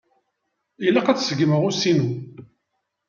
[0.87, 2.09] Ilaq ad seggmeɣ usi-nu.